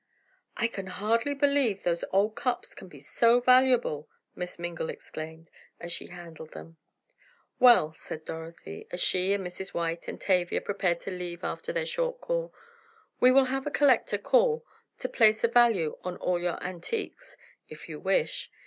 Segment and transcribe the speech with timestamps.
[0.57, 5.91] "I can hardly believe those old cups can be so valuable," Miss Mingle exclaimed, as
[5.93, 6.77] she handled them.
[7.59, 9.75] "Well," said Dorothy, as she and Mrs.
[9.75, 12.51] White and Tavia prepared to leave after their short call,
[13.19, 14.65] "we will have a collector call
[14.97, 17.37] to place a value on all your antiques,
[17.67, 18.49] if you wish.